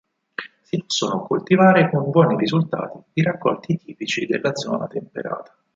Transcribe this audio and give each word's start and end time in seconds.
Si 0.63 0.79
possono 0.79 1.21
coltivare 1.27 1.87
con 1.91 2.09
buoni 2.09 2.35
risultati 2.35 2.97
i 3.13 3.21
raccolti 3.21 3.77
tipici 3.77 4.25
della 4.25 4.55
zona 4.55 4.87
temperata. 4.87 5.55